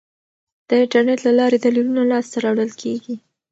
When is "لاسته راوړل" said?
2.11-2.71